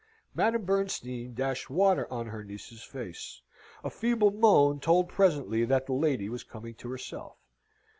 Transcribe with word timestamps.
Madame 0.33 0.63
Bernstein 0.65 1.35
dashed 1.35 1.69
water 1.69 2.11
on 2.11 2.25
her 2.25 2.43
niece's 2.43 2.81
face. 2.83 3.39
A 3.83 3.91
feeble 3.91 4.31
moan 4.31 4.79
told 4.79 5.07
presently 5.09 5.63
that 5.63 5.85
the 5.85 5.93
lady 5.93 6.27
was 6.27 6.43
coming 6.43 6.73
to 6.73 6.89
herself. 6.89 7.37